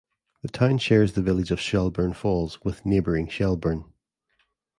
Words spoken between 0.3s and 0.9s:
The town